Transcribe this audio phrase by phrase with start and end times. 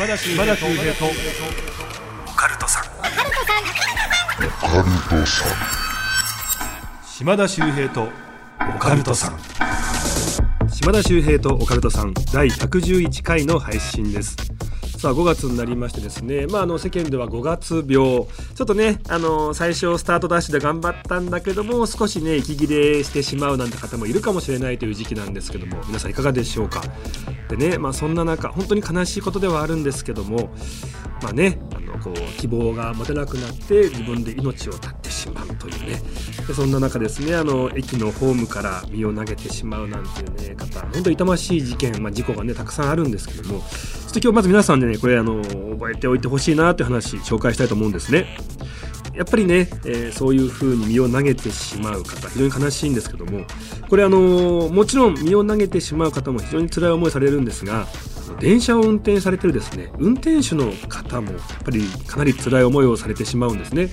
[0.00, 2.84] 島田秀平とオカルトさん
[7.06, 8.08] 島田秀平と
[8.74, 9.38] オカルトさん
[10.70, 14.38] 島田秀平とオカルトさん第111回の配信です
[15.00, 17.86] さあ5月になりましてですね、まあ、あの世間では5月病。
[17.86, 18.26] ちょ
[18.62, 25.82] っとねあの最初スタートダッシュで頑張ったんだけども少しね息切れしてしまうなんて方もいるかもしれないという時期なんですけども。
[25.86, 26.82] 皆さんいかがでしょうか？
[27.48, 30.50] でね、まあ、そんな中本当に悲しいことではあるんですけども。
[31.22, 31.58] まあね
[31.98, 36.00] こう希望が持てなくなって自分で命を絶ってしまうというね。
[36.46, 43.60] でそんな中ですねあの駅のホームから身を投げてしまうなんていうね方本当に痛ましい事件、まあ、事故がねたくさんあるんですけども。
[44.10, 48.36] ちょっと今日まず皆さんでねこれあの覚えておいてほしいなという話紹介したいと思うんですね。
[49.14, 53.44] やっぱりね、えー、そういうふうに身を投げてしまう方非常に悲しいんですけども。
[53.90, 57.88] これあのもちろん身を投げてしまう方も非常に辛い思いされるんですが
[58.36, 63.88] 電車を運転されてるですね運転手の方もやっぱりかなり辛い思いをされてしまうんですね。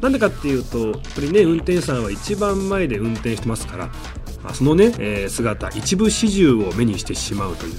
[0.00, 3.86] なんでかっていうとやっぱりね運転手さんは一番前で運転してますから、
[4.42, 7.74] まあ、そのね、えー、姿一部始終を目にしてしまうという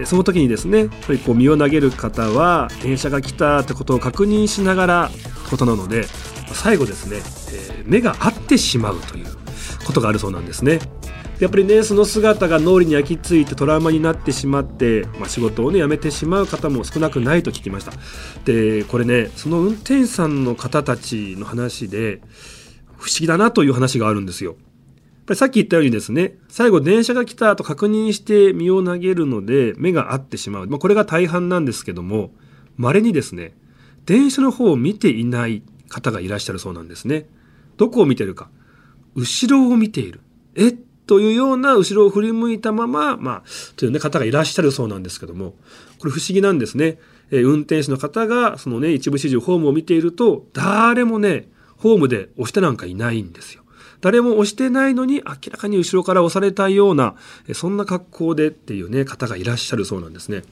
[0.00, 5.10] でその時にですねやっぱりこう身を投げる方は電車が来たってことを確認しながら
[5.50, 6.04] ことなので
[6.54, 7.16] 最後ですね、
[7.76, 9.26] えー、目が合ってしまうという
[9.84, 10.78] ことがあるそうなんですね。
[11.40, 17.92] やっぱりねその姿が脳裏に焼き付いてトラウマになってしまって、まあ、仕事をね辞めてしまう方も少なくないと聞きました
[18.44, 22.20] でこれねその運転手さんの方たちの話で
[22.96, 24.56] 不思議だなという話があるんですよ
[25.30, 30.66] ぱりさっき言ったようにですね、最後電車が来たと確認して身を投げるので目が合ってしまう。
[30.66, 32.32] まあ、これが大半なんですけども、
[32.76, 33.54] 稀にですね、
[34.06, 37.28] 電車の方を見ていない方がいらっしゃるそうなんですね。
[37.76, 38.50] どこを見てるか。
[39.14, 40.20] 後ろを見ている。
[40.56, 40.74] え？
[41.10, 43.42] というような後ろを振り向いたまま、まあ、
[43.74, 45.54] という、ね、方がいらっしゃるそうなんですけども、
[45.98, 46.98] これ不思議なんですね。
[47.32, 51.48] えー、運転手の方が、そのね、一部始終ホームを見ていると、誰もね、
[51.78, 53.64] ホームで押してなんかいないんですよ。
[54.00, 57.16] 誰も押してないのに明らかに後ろから押されたような
[57.54, 60.42] そんな格好でっていうね方がいらっしゃるそうなんですね。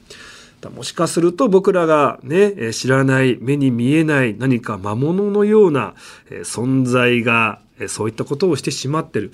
[0.75, 5.95] もしかすると僕らがね知らない目に見えない何か魔物のような
[6.43, 9.31] 存在がそういったことをしてしまってる。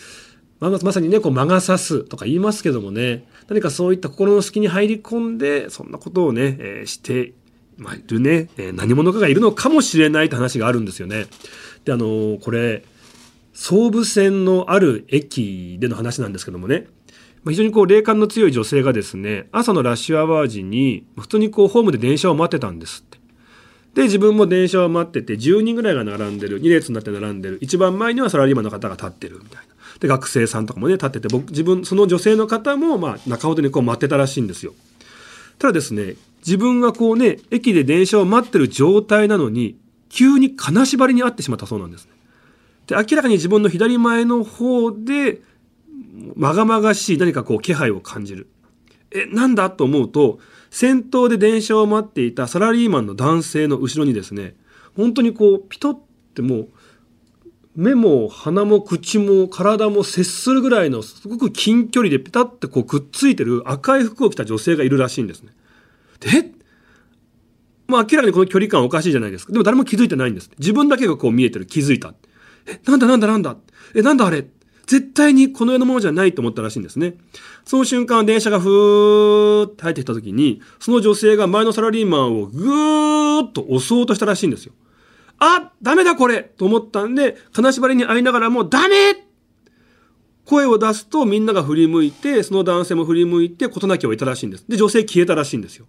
[0.60, 7.34] まさにねこう魔が差すとか言いますけどもね何かそういった心の隙に入り込んでそんなことをね、えー、して
[7.78, 11.26] まあ、いるね、えー、何者かがいるのかもしれないって話があるんですよね。
[11.84, 12.84] であのー、これ
[13.56, 16.88] 総武線のある駅での話なんですけどもね、
[17.44, 23.18] まあ非常にこう霊感の強い女性がですね、朝のラッシュアワー時に、普通にこうホームで電車を待ってたんですって。
[23.94, 29.75] で、自分も電車を待ってて、10人ぐらいが並んでる、2列になって並んでる、一番前にはサラリーマンの方が立ってるみたいな。
[30.00, 34.74] で、学生さんとかもね、立ってて、僕、自分、その女性の方も、まあ、中ほどにこう待ってたらしいんですよ。
[35.60, 39.78] ただですね、自分がこうね、駅で電車を待ってる状態なのに、
[40.10, 42.12] 急に金縛りに遭ってしまったそうなんですね。
[42.88, 45.42] で明らかに自分の左前の方で
[46.36, 48.48] まがまがしい何かこう気配を感じる。
[49.12, 50.40] え、なんだと思うと、
[50.70, 54.56] 先頭で電車を待っていたサラリーマンの男性の後ろにですね、
[54.96, 56.00] 本当にこう、ピトっ
[56.34, 56.70] てもう、
[57.76, 65.52] 目も鼻も口も体も接するぐらいのすごく近距離でピタッてこうくっついてる赤い服を着た女性がいるらしいんですね。
[66.22, 66.52] で、
[67.88, 69.52] まあ明らかにこの距離感おかしいじゃないですか。
[69.52, 70.50] でも誰も気づいてないんです。
[70.58, 72.14] 自分だけがこう見えてる、気づいた。
[72.66, 73.58] え、なんだなんだなんだ
[73.94, 74.48] え、なんだあれ
[74.88, 77.16] 絶対にこの世のものじゃないと思ったらしいんですね。
[77.66, 84.74] その瞬間、電車がふーって入ってきた時に、その女性が前のサラリーマンをぐーっと押そうとしたらしいんですよ。
[85.40, 89.26] あダメだこれと思ったんで、金縛りに会いながらも、ダメ
[90.46, 94.66] 声を出すとみんなが振り向いて、その男性も振り向いて事なきを得たらしいんです。
[94.68, 95.88] で、女性消えたらしいんですよ。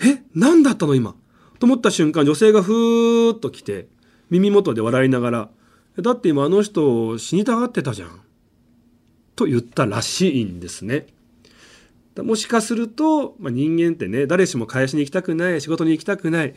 [0.00, 1.14] え何だったの今？
[1.58, 3.88] と思った瞬間、女性がふーっと来て、
[4.30, 5.50] 耳元で笑いながら、
[6.00, 8.20] だって今あの人死にたがってたじゃん。
[9.36, 11.06] と言ったらしいんですね。
[12.16, 16.54] もしかすると、まあ、人間ってね、誰しも会社に行きたくない、仕事に行きたくない、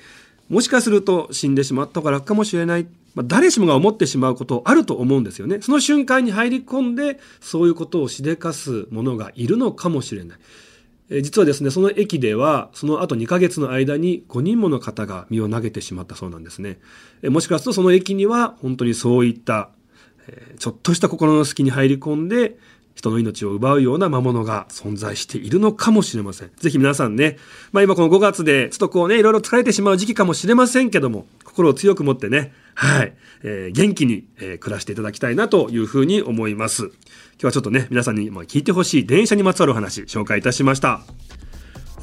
[0.51, 5.62] もしかすると死んでしまった方が楽かもしれない、まあ、誰しもが思ってしまうことあると思うんですよね。
[5.62, 10.39] その瞬間に入り込んで、そういうことをしでかす者がいるのかもしれない。
[11.09, 16.80] え実はですね、その駅では、その後2ヶ月の間に5人もの方が身を投げてしまったそうなんですね。
[17.21, 19.69] えもしかするとその駅には、本当にそういった、
[20.27, 22.57] えちょっとした心の隙に入り込んで、
[22.95, 26.51] 人の命を奪うような魔物が存在しているのかもしれません。
[26.57, 27.38] ぜひ皆さんね、
[27.71, 36.85] まあ今この5月でちょっとこうね、いろいろ疲れてしまう時期かもしれませんけども、心を強く持ってね、はい、えー、元気に、えー、暮らしていただきたいなというふうに思います。
[36.85, 36.91] 今
[37.39, 41.01] 日はちょっとね、皆さんに聞いてほしい電車にまつわるお話、紹介いたしました。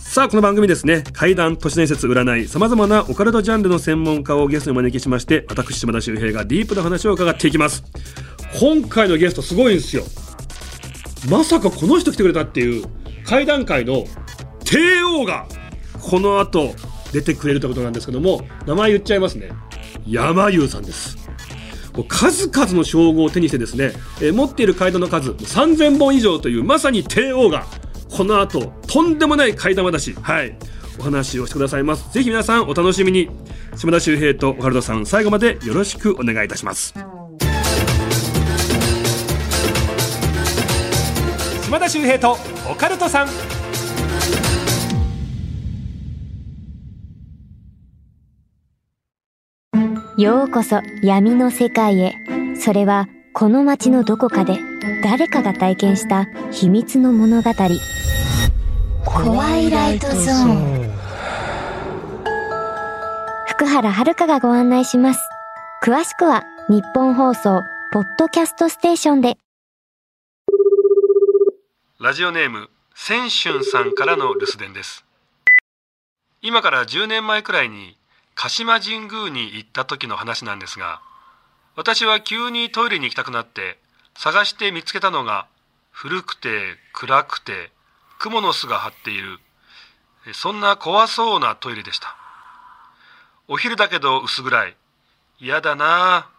[0.09, 7.85] さあこの番組ですね怪談都市伝説占いさまざまなオカルトジャンルの専門家をゲストにお招きしまして私島田秀平がディープな話を伺っていきます
[8.59, 10.05] 今回のゲストすごいんですよ
[11.31, 12.85] まさかこの人来てくれたっていう
[13.27, 14.05] 怪談界の
[14.65, 15.47] 帝王が
[16.01, 16.75] この後
[17.13, 19.51] 出てくれるということなんですけども名前言っちゃいますね。
[20.07, 21.17] 山優さんです。
[22.09, 27.67] 数々の称号を手にしてですね、えー、持っている怪談の数3000本以上というまさに帝王が
[28.09, 30.57] この後とんでもない怪談話はい
[31.01, 32.13] お話をしてくださいます。
[32.13, 33.29] ぜひ皆さんお楽しみに。
[33.77, 36.95] 島田秀平とオカルトさん最後までよろしくお願いいたします。
[41.69, 42.39] 島田秀平と
[42.73, 43.29] オカルトさん。
[50.19, 52.15] ようこそ闇の世界へ。
[52.59, 54.59] それはこの街のどこかで
[55.05, 57.51] 誰かが体験した秘密の物語。
[59.05, 60.91] 怖いライトゾーン。
[63.47, 65.21] 福原遥がご案内します。
[65.85, 67.61] 詳しくは日本放送
[67.93, 69.37] ポッドキャストステーションで
[72.01, 75.05] ラジオネーム千春さんからの留守電です。
[76.41, 77.97] 今から10年前くらいに
[78.37, 81.01] 鹿島神宮に行った時の話なんですが
[81.75, 83.79] 私は急にトイレに行きたくなって
[84.17, 85.49] 探して見つけたのが
[85.91, 87.73] 古くて暗くて
[88.21, 89.41] 蜘蛛の巣が張っている
[90.35, 92.15] そんな怖そうなトイレでした。
[93.49, 94.77] お昼だけど薄暗い。
[95.41, 96.31] 嫌だな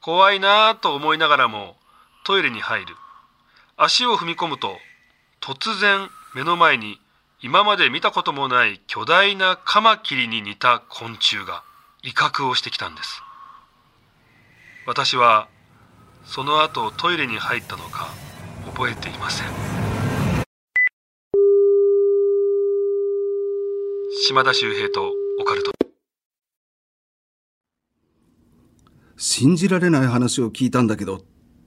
[0.00, 1.76] 怖いなと思いながらも
[2.24, 2.96] トイレに入る。
[3.76, 4.76] 足を踏み込むと
[5.46, 6.98] 突然目の前に
[7.42, 11.62] 今まで見たこともない巨大なカマキリに似た昆虫が
[12.02, 13.22] 威嚇をしてきたんです。
[14.86, 15.48] 私は
[16.24, 18.08] その後トイレに入ったのか
[18.64, 19.48] 覚えていません。
[24.26, 25.12] 島田秀平と
[25.42, 25.72] オカルト。
[29.18, 31.20] 信じられない話を聞いたんだけどっ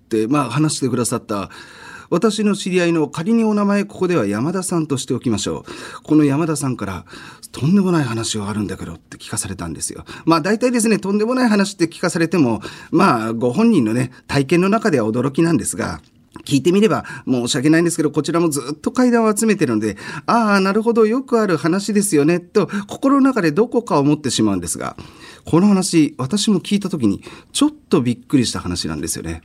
[0.09, 1.51] てまあ話してくださった
[2.09, 6.03] 私の知り合いの仮にお名前ここでは山田さんとしておきましょう。
[6.03, 7.05] この山田さんから
[7.51, 10.05] とんでもない話があるんだけどって聞かされたんですよ。
[10.25, 12.61] まあ大体ですね、とんでもない話って聞かされても、
[12.91, 16.01] まあご本人のね、体験の中では驚きなんですが、
[16.45, 24.95] 聞いてみれば申し訳ないんですけど、こちらもずっと階段を集めてるので、ああ、なるほど、よくある話ですよね、と心の中でどこか思ってしまうんですが、
[25.45, 27.23] この話、私も聞いた時に
[27.53, 29.41] ちょっとびっくりした話なんですよね。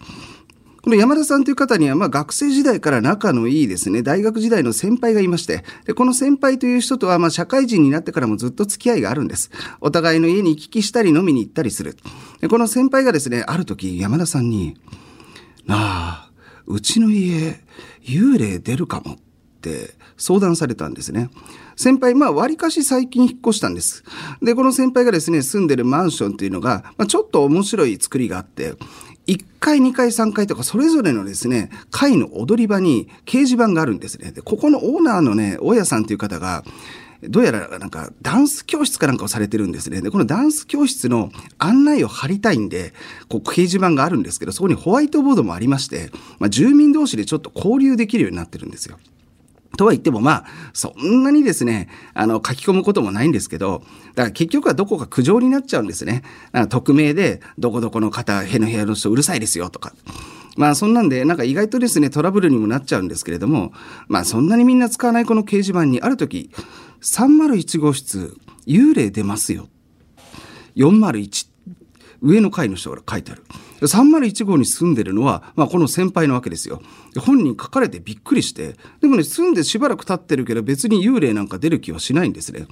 [0.82, 9.50] この山田さんという方には、まあ学生時代から仲のいいですね、大学時代の先輩がいまして、でこの先輩という人とは、まあ社会人になってからもずっと付き合いがあるんです。
[9.80, 11.96] お互いの家に行き来したり飲みに行ったりする。
[12.40, 14.76] でこの先輩がですね、ある時山田さんに、
[15.66, 16.30] なあ、
[16.66, 17.60] うちの家、
[18.02, 19.16] 幽霊出るかもっ
[19.62, 21.30] て相談されたんですね。
[21.76, 24.04] 先輩、まあ、割かし最近引っ越したんです。
[24.42, 28.74] で、この先輩がですね、住んでるマンションっていうのが、まあ、ちょっと面白い作りがあって、
[29.26, 34.32] 1階、2階、3階とか、それぞれのですね、階の踊り場に掲示板があるんですね。
[34.32, 36.64] で、ここのオーナーのね、大家さんという方が、
[37.28, 40.00] どうやらなんかダンス教室かなんかをされてるんですね。
[40.00, 42.92] で、このダンス教室の案内を貼りたいんで、
[43.28, 46.10] こう掲示板があるんですけど、そこにホワイトボードもありまして、
[46.40, 48.98] まあ、住民同士でちょっと交流できるようになってるんですよ。
[49.76, 53.82] とは言ってもまあ、そんなにですね、あの、書き込むこともないんですけど、
[54.14, 56.22] だから結局はどこか苦情になっちゃうんですね。
[56.68, 59.94] 匿名で、どこどこの方、への部屋の人うるさいですよとか。
[60.56, 63.72] まあそんなんで、なんか意外とですね、トラブルにもなっちゃうんですけれども、
[64.08, 66.50] まあそんなにみんな使わないこの掲示板に、ある時、
[67.00, 68.36] 301号室、
[68.66, 69.68] 幽霊出ますよ。
[70.76, 71.48] 401、
[72.20, 73.44] 上の階の人から書いてある。
[73.86, 76.80] 301号に住んでるのは、まあ、この先輩なわけですよ。
[77.18, 82.66] 本人書かれてびっくりして、でもね、住んでしばらく経ってるけど別に幽霊なんか出る気はしないんですね。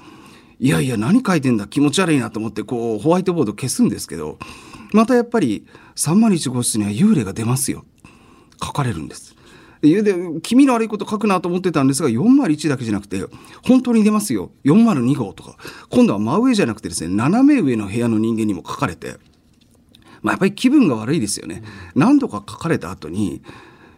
[0.58, 1.66] いやいや、何書いてんだ？
[1.66, 4.38] 気持ち悪いなと思って、こう、ホワイトボード消すんですけど、
[4.92, 7.86] またやっぱり、301号室には幽霊が出ますよ。
[8.62, 9.34] 書かれるんです。
[9.80, 13.24] で、気味の悪いこと書くなと思ってたんですが、401だけじゃなくて、
[13.66, 14.50] 本当に出ますよ。
[14.64, 15.56] 402号とか。
[15.88, 19.16] 今度は真上じゃなくてですね、斜め上の部屋の人間にも書かれて、
[20.22, 21.62] まあ、やっぱり気分が悪いですよね。
[21.94, 23.42] 何度か書かれた後に、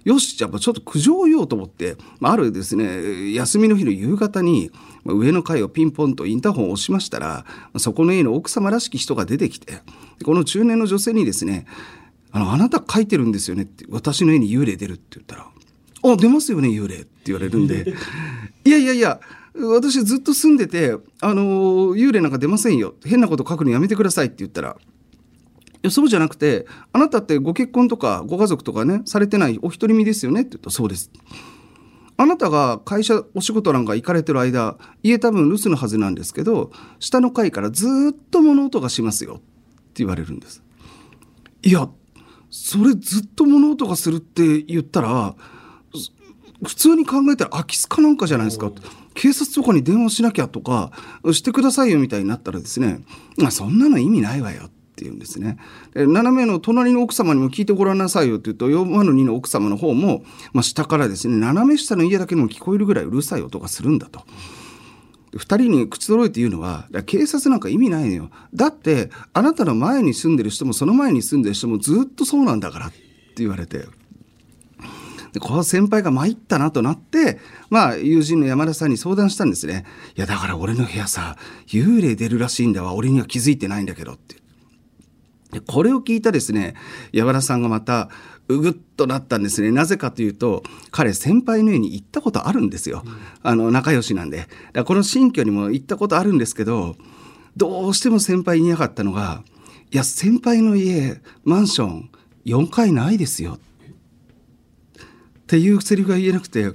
[0.04, 4.70] よし、じゃあちょっと苦情を言おうと思って、あるですね、休みの日の夕方に、
[5.04, 7.44] 上の階をピンポンとインターホンを押しましたら、
[7.76, 9.80] そこの家の奥様らしき人が出てきて、
[10.24, 11.66] この中年の女性にですね、
[12.32, 15.46] あの、あなた書いてるんですよねって、私の家に幽霊出るって言ったら、
[16.04, 17.94] あ、出ますよね、幽霊って言われるんで、
[18.64, 19.20] いやいやいや、
[19.54, 22.94] 私ずっと住んでて、あの、幽霊なんか出ませんよ。
[23.04, 24.76] 変なこと書くのやめてくださいって言ったら、
[25.82, 30.42] やそうじゃなくてあなたってご結婚とかご家族とかねされてないお独り身ですよね？
[30.42, 31.10] って言ったらそうです
[32.18, 36.70] あなたが会社お仕事なんか行かれてる間、家多分留守のはずなんですけど、
[37.00, 39.42] 下の階からずっと物音がしますよって
[39.94, 40.62] 言われるんです。
[41.62, 41.88] いや、
[42.50, 45.34] それずっと物音がするって言ったら、
[46.62, 48.70] 普通に考えたら空き巣かなんかじゃないですか。
[49.14, 50.92] 警察とかに電話しなきゃとか、
[51.32, 53.00] してくださいよみたいになったらですね、
[53.38, 55.56] まあそんなの意味ないわよって言うんですね。
[55.94, 64.24] で斜めの隣の奥様にも聞いてごらんなさいよって言うと、4万の2の奥様の方も、まあ下からですね、斜め下の家だけでも聞こえるぐらいうるさい音がするんだと。
[65.34, 68.30] 二人に口揃えて言うのは、警察なんか意味ないのよ。
[68.52, 72.96] だって、あなたの前に住んでる人もその前に住んでる人もずっとそうなんだからって
[73.36, 73.86] 言われて。
[75.32, 77.38] で、この先輩が参ったなとなって、
[77.70, 79.86] まあ、友人の山田さんに相談したんですね。
[80.14, 82.92] いや、だから俺の部屋さ、幽霊出るらしいんだわ。
[82.92, 84.41] 俺には気づいてないんだけどって。
[85.52, 86.74] でこれを聞いたですね、
[87.12, 88.08] 山田さんがまた、
[88.48, 89.70] うぐっとなったんですね。
[89.70, 93.04] なぜかというと、彼先輩の家に行ったことあるんですよ。
[93.42, 94.48] あの、仲良しなんで。
[94.72, 96.96] だこの新居にも行ったことあるんですけど、
[97.56, 99.42] どうしても先輩言いなかったのが、
[99.90, 102.10] いや、先輩の家、マンション、
[102.46, 103.58] 4階ないですよ。
[103.58, 106.72] っていうセリフが言えなくて、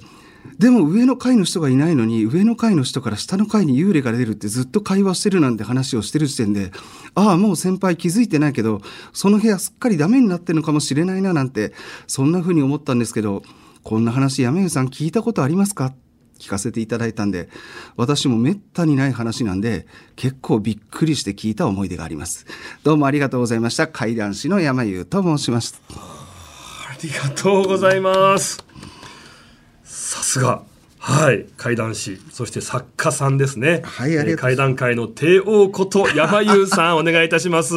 [0.57, 6.71] でも上の階の人がいないのに、上の階の人から下の階に幽霊が出るってずっと会話してるなんて話をしてる時点で、
[7.13, 8.81] ああ、もう先輩気づいてないけど、
[9.13, 11.73] その部屋すっかりダメになってるのかもしれないななんて、
[12.07, 13.43] そんな風に思ったんですけど、
[13.83, 15.93] こんな話山湯さん聞いたことありますか？
[16.39, 17.49] 聞かせていただいたんで、
[17.95, 22.45] 私もめったにない話なんで、結構びっくりして聞いた思い出があります。
[22.83, 23.87] どうもありがとうございました。
[23.87, 25.81] 怪談師の山湯と申します。
[25.89, 28.63] ありがとうございます。
[29.97, 30.61] さすが。
[30.99, 33.81] はい、怪談師、そして作家さんですね。
[33.83, 37.73] はいありがとうございますえー怪談界の帝王こと山優さん、お願いいたします。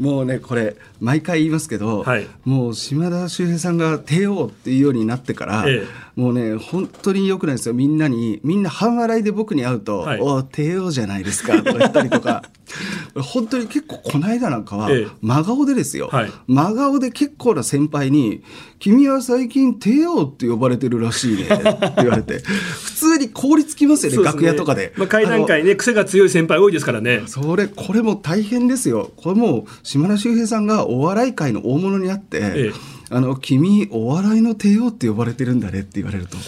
[0.00, 2.26] もうね、これ、毎回言いますけど、はい。
[2.46, 7.74] もう島田秀平さんが帝王っていうようになってから、えもうね、本当に良くないですよ。
[7.74, 10.20] みんなに、みんな半笑いで僕に会うと、はい。
[10.20, 12.44] お帝王じゃないですか、とか言ったりとか、
[13.14, 16.32] 本当に結構この間なんかはええ、真顔でですよ、はい。
[16.46, 18.42] 真顔で結構な先輩に、
[18.78, 21.56] 君は最近帝王って呼ばれてるらしいね、って
[21.98, 22.38] 言われて、
[22.84, 24.24] 普通に凍りつきますよね、ね。
[24.24, 24.92] 楽屋とかで。
[24.96, 27.22] まあ、怪談界ね、癖が強い先輩多いですからね。
[27.26, 29.10] それ、これも大変ですよ。
[29.16, 32.72] これもう、島田秀平さんがお笑い界の大物になって、ええ
[33.12, 36.36] あの、君、お笑いの帝王って呼ばれてるんだねって言われると。
[36.36, 36.42] わ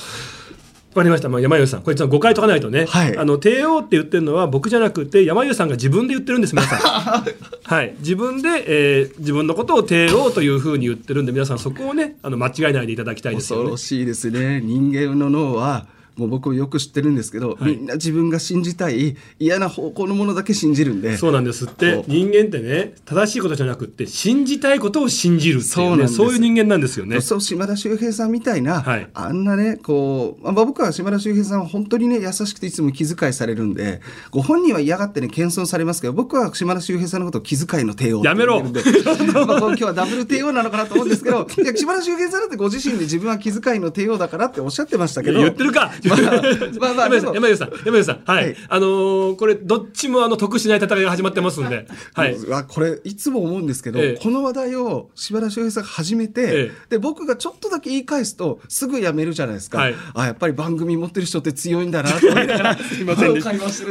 [0.94, 1.28] かりました。
[1.28, 2.84] まあ、山優さん、これちょっと誤解解かないとね。
[2.84, 6.78] はいあの、帝王って言ってるのは僕じゃなくて、山優さんが自分で言ってるんです、皆さん。
[7.64, 7.96] はい。
[7.98, 13.76] 自分で、えー自分のことを帝王というふうに言ってるんで、皆さんそこをね、あの、間違えないでいただきたいですよね恐ろ。
[13.76, 14.60] しいですね。
[14.60, 17.76] 人間の脳は、もう僕もよく知ってるんですけど、はい。
[17.76, 21.16] みんな自分が信じたい嫌な方向のものだけ信じるんで。
[21.16, 21.66] そうなんです。
[21.66, 26.14] って人間ってね正しいことじゃなくって信じたいことを信じるっていう,、ね、そうなんです。
[26.14, 27.20] そういう人間なんですよね。
[27.20, 29.08] そう島田秀平さんみたいな、はい。
[29.14, 34.00] あんなねこう、まあ、僕は島田秀平さんは本当にね優しくていつも気遣いされるんで
[34.30, 38.62] ご本人は嫌がってね謙遜されますけど僕は島田秀平さんのことを気遣いの帝王やめろ。
[38.62, 48.56] まあ今日はダブル帝王なのかなと思うんですけどいや島田秀平さんだってご自身で自分は気遣いの帝王だからっておっしゃってましたけど言ってるか、まあまあ山まあ優さん山優さん山優さんはい、はい。
[48.68, 51.86] あのーこれどっちもあの得しない戦いが始まってますんで。
[52.14, 54.20] はい、うわこれいつも思うんですけど、ええ。
[54.22, 56.72] この話題を柴田秀平さんが始めて、ええ。
[56.90, 59.94] で僕がちょっとだけ言い返すとすぐやめるじゃないですか、はい。
[60.14, 63.40] あやっぱり番組持ってる人って強いんだなと思いながら すいません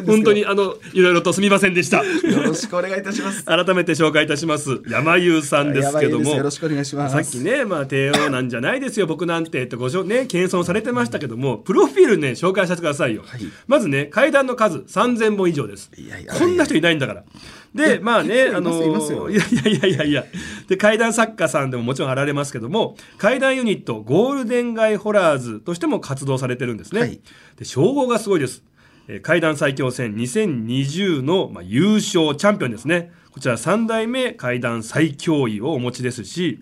[0.05, 2.03] 本当にあのいろいろとすみませんでした。
[2.03, 3.43] よろしくお願いいたします。
[3.45, 4.81] 改めて紹介いたします。
[4.87, 6.35] 山優さんですけども。
[6.35, 7.15] よろしくお願いします。
[7.15, 13.23] さっきね、まあ、帝王なんじゃないですよ、僕なんてってごね、謙遜されてましたけども、プロフィールね、紹介させてくださいよ。
[13.25, 15.91] はいまずね、階段の数3000本以上です。
[15.97, 17.23] いやいやこんな人いないんだから。
[17.73, 20.25] で、 まあね、あのいやいやいやいやいや、
[20.67, 27.01] で、階段作家さんでももちろんあられますけども、階段ユニット、ゴールデンガイホラーズとしても活動されてるんですね。
[27.01, 27.19] はい
[27.57, 28.63] で、称号がすごいです。
[29.07, 33.11] えー階段最強戦2020の、まあ、優勝チャンピオンですね。
[33.31, 36.59] こちら3代目階段最強位をお持ちですし、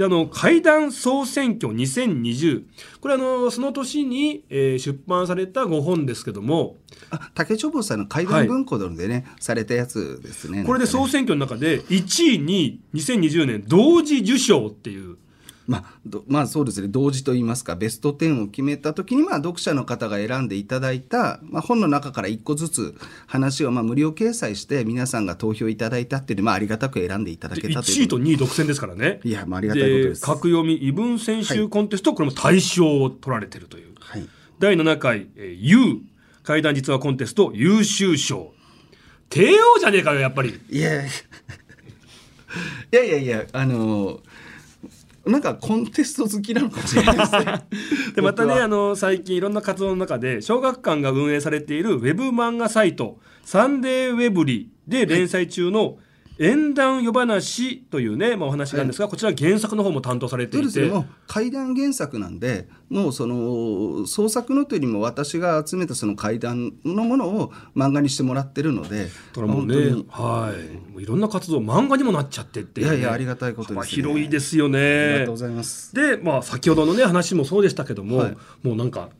[0.00, 2.64] で、あの、階段総選挙2020。
[3.02, 6.76] これあの、その年に、えー出版された5本ですけども、
[7.10, 10.64] あ竹長坊さんの怪談文庫でね、されたやつですね。
[10.64, 15.18] これで総選挙の中で1位に2020年同時受賞っていう、
[15.66, 22.94] まあ、どまあそうですね同時と言いますかベスト10を決めた時にまあ読者の方が選んでいただいた、まあ、本の中から1個ずつ
[23.26, 29.20] 話をまあ無料掲載して皆さんが投票いただいたっていうまあありがたく選んでいただけたという1位と2位独占ですからね。
[29.22, 33.94] いやまあありがたいことです格読み異文選集コンテスト、これも大賞を取られてるという。
[34.00, 34.28] はい
[34.60, 36.02] 第7回、えー、U
[36.42, 38.52] 怪談実話コンテスト優秀賞。
[39.30, 40.60] 帝王じゃねえかよ、やっぱり。
[40.68, 41.08] いや い
[42.90, 44.20] やいやいやいやあの
[45.26, 47.66] なんかコンテスト好きなのかもしれない ですね。
[48.14, 55.98] でまたねあの最近いろんな活動の中で小学館が運営されているウェブ漫画サイト「サンデーウェブリ」で連載中の
[56.42, 60.90] 「縁談夜話」というね、まあ、お話があるんですが、こちら原作の方も担当されていて。
[61.26, 69.76] 怪談原作なんでもうその創作のというよりも私が集めたその怪談のものを漫画にしてもらってるのでだからもうね
[70.08, 70.92] はい。
[70.92, 73.76] もういろんな活動漫画にもなっちゃってっていうね、いやいやありがたいことですね。
[73.76, 75.94] 幅広いですよありねがとうございます。
[75.94, 78.36] で、まあ、先ほどのね話もそうでしたけども、はい。
[78.62, 79.10] もうなんか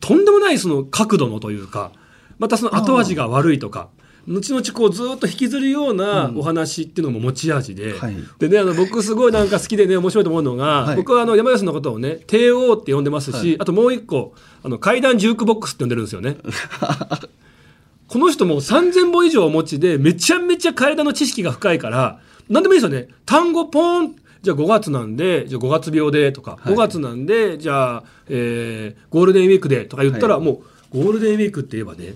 [0.00, 1.92] とんでもないその角度のというか
[2.38, 3.90] またその後味が悪いとか
[4.28, 8.16] 後々こうずっと引きずるようなお話っていうのも持ち味で、はい。
[8.38, 10.96] でねあの僕すごいなんか好きでね面白いと思うのが、はい。
[10.96, 13.56] 僕はあの山吉のことをね帝王って呼んでますし、はい。
[13.60, 16.36] あともう一個あの階段ジュークボックスって呼んでるんですよね。
[18.08, 23.08] この人も3000本以上お持ちでめちゃめちゃ階段の知識が深いから何でもいいですよね。
[23.24, 26.74] 単語ポンじゃあ5月なんでじゃあ5月病でとか、はい。
[26.74, 30.44] 5月なんでじゃあ、えーゴールデンウィークでとか言ったら、はい。
[30.44, 30.62] も
[30.92, 32.14] うゴールデンウィークって言えばね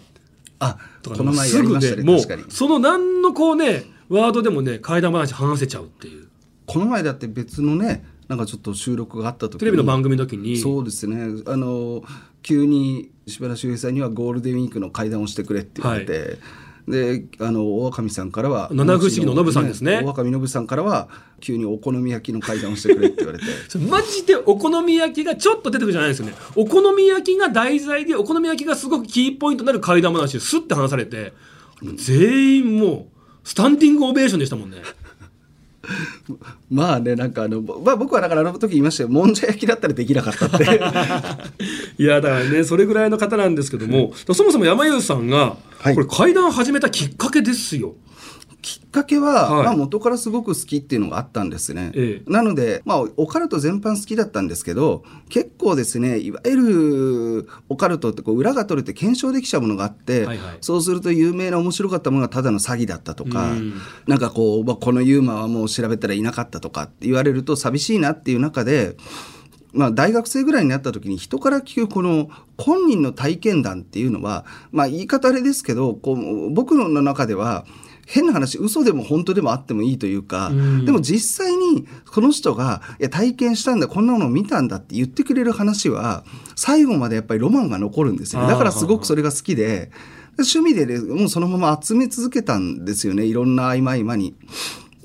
[0.64, 6.28] あこの前すぐやりましたねもうその何のこうねワードでもね怪談話話せちゃうっていう。
[6.66, 10.56] この前だって別のねなんかちょっと収録があった時にテレビの番組の時に。
[10.56, 11.42] そうですね。
[11.46, 12.02] あの
[12.42, 16.38] 急に柴田秀平さんにはゴールデンウィークの会談をしてくれって言われて、
[16.86, 20.02] であの大神さんからは七不思議のノブさんですね。
[20.04, 21.08] 大神ノブさんからは
[21.40, 23.44] 急にお好み焼きの会談をしてくれって言われて。
[23.88, 26.34] マジでお好み焼きがちょっと出てくるじゃないですよね。
[26.56, 31.32] お好み焼きが題材でお好み焼きがすごくキーポイントになる怪談話をスッて話されて
[31.96, 33.14] 全員もう
[33.44, 34.78] スタンディングオベーションでしたもんね
[36.70, 39.08] まあねなんかあの、まあ、僕はだからあの時言いましたよ。
[39.08, 40.64] もんじゃ焼きだったらできなかったって。
[41.98, 45.94] いやだからねそれぐらいの方なんですけどもそもそも山優さんがはい。
[45.94, 47.94] これ怪談始めたきっかけですよ、
[48.64, 51.92] きっかけは、はいまあ、元からすごく好きっていうのがあったんですね。
[51.94, 63.74] ええなので、まあ、オカルト全般好きだったんですけど結構ですねいわゆるオカルトってこう裏が取れて検証できちゃうものがあって、はいはいそうすると有名な面白かったものがただの詐欺だったとか、うん
[64.06, 68.96] なんかこう、まあ、このユーマはもう調べたらいなかったとかって言われると寂しいなっていう中で。
[69.74, 77.66] まあ、大学生ぐらいになった時に人から聞くこの本人の体験談っていうのは、まあ、言い方あれですけどこう僕の中では
[78.06, 80.84] 変な話嘘でも本当でもあってもいいというか、うん。
[80.84, 86.24] でも実際にこの人がいや体験したんだこんなものを見たんだって言ってくれる話は
[86.56, 88.48] 最後までやっぱりロマンが残るんですよね。
[88.48, 89.90] だからすごくそれが好きで
[90.38, 94.34] 趣味でねもうそのまま集め続けたんですよねいろんな合間合間に。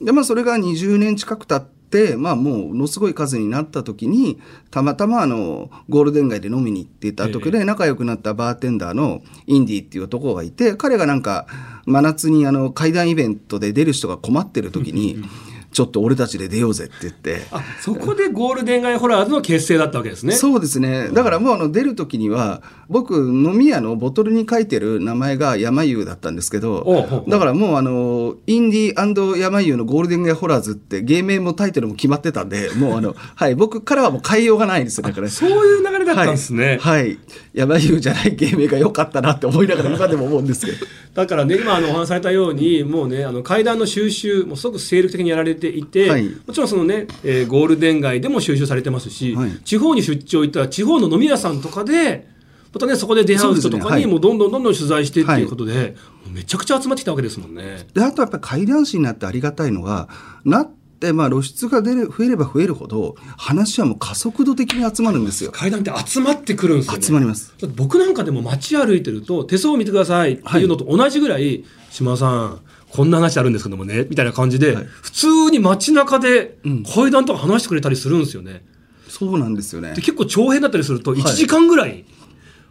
[0.01, 1.78] でまあそれが20年近く経って
[2.17, 4.39] まあもうものすごい数になった時に
[4.71, 11.47] たまたまあのゴールデン街で飲みに行っていた時で仲良くなったバーテンダーのインディっていう男がいて彼がなんか
[11.85, 15.23] 真夏にあの怪談イベントで出る人が困ってる時に
[15.71, 17.41] ちょっと俺たちで出ようぜって言って。
[17.51, 21.09] あそこでゴールデン街ホラーズの結成だったわけですねそうですね。
[21.09, 35.03] だからもうあの出る時には、僕、飲み屋のボトルに書いてる名前が山優だったんですけどだからもうあの、インディ山優のゴールデン街ホラーズって芸名もタイトルも決まってたんで、 もうあの、はい、僕からはもう変えようがないんですよ。
[35.03, 35.29] だから。
[35.29, 37.01] そういう流れだったんですね、はい。
[37.01, 37.17] はい
[37.53, 40.77] 山優じゃない芸名が良かったなって思いながら今でも思うんですけど。
[41.13, 52.27] だからね今あのお話しされたようにもうねあの階段の収集もすごく精力的にやられていて、はいもちろんそのね、えーゴールデン街でも収集されてますし、はい地方に出張行ったら地方の飲み屋さんとかで
[52.73, 55.95] またねそこで出会う人とかにもうどんどんどんどん取材してっていうことで、
[56.25, 57.87] もうめちゃくちゃ集まってきたわけですもんね。
[57.93, 60.07] で、あとやっぱり怪談師になってありがたいのが、
[60.45, 65.51] なって、まあ露出が出る増えれば増えるほど、話はもう加速度的に集まるんですよ。
[65.51, 67.03] 階段って集まってくるんですよね。
[67.03, 67.55] 集まります。
[67.75, 78.63] 僕なんかでも街歩いてると手相を見てくださいっていうのと同じぐらい、島田さんこんな話あるんですけどもねみたいな感じで、はい普通に街中でうん階段とか話してくれたりするんですよね。
[79.07, 80.01] そうなんですよねで。
[80.01, 82.05] 結構長編だったりすると1時間ぐらい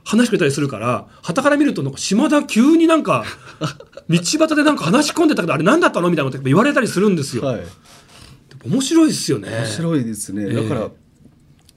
[0.05, 3.25] 話してくれたりするから、傍から見るとなんか島田急になんか
[4.09, 7.45] 道端でなんか話し込んでたけどあれ何だったのみたいなこと言われたりするんですよ。
[7.45, 7.63] はい。
[8.65, 9.51] 面白いですよね。
[9.51, 10.47] 面白いですね。
[10.49, 10.91] ええだから、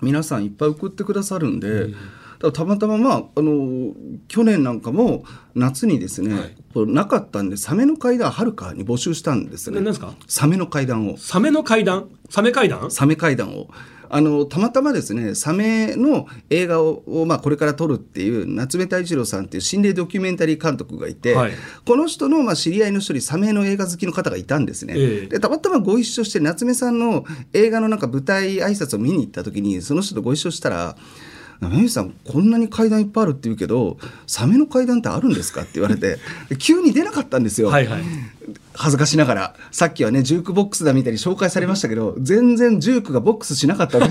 [0.02, 1.90] 皆さんいっぱい送ってくださるんで、
[2.48, 3.94] らたまたままあ、あの、
[4.28, 5.24] 去年なんかも
[5.56, 6.56] 夏にですね、はい
[6.88, 9.82] なかったんで、サメの階段はるかに募集したんですね。
[9.82, 10.14] ですか？
[10.26, 11.18] サメの階段を。
[11.18, 12.08] サメの階段？
[12.30, 12.90] サメ階段？
[12.90, 13.68] サメ階段を。
[14.14, 21.52] あの、たまたまですね、サメの映画を、をまあ、これから撮るっていう、夏目太一郎さんっていう心霊ドキュメンタリー監督がいて、はい
[21.86, 24.94] この人の、まあ、知り合いの一人、サメの映画好きの方がいたんですね。
[24.96, 30.96] ええで、たまたまご一緒して、夏目さんの映画のなんか舞台挨拶を見に行った時に、その人とご一緒したら、
[31.62, 36.18] 山口さんこんなに階段いっぱいあるって言うけどサメの階段ってあるんですかって言われて
[36.58, 38.02] 急に出なかったんですよ、はいはい
[38.74, 44.06] 恥ずかしながらさっきはねジュークボックスだみたいに紹介されましたけど全然ジュークがボックスしなかったんで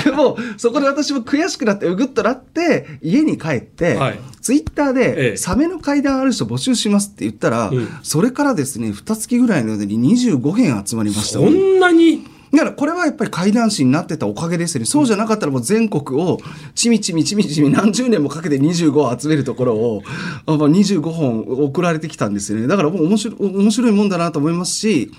[0.00, 14.86] すでもそこで私も悔しくなってうぐっとなって家に帰って、はいツイッターええでサメの階段ある人募集しますって言ったら、うんそれからですね2月ぐらいの間に25件集まりましたそんなにだからこれはやっぱり怪談師になってたおかげですよね。
[14.86, 16.38] そうじゃなかったらもう全国を
[16.74, 20.02] ちみちみちみちみ何十年もかけて25を集めるところを
[20.46, 22.66] あまあ25本送られてきたんですよね。
[22.66, 25.10] だからもう面白い面白いもんだなと思いますし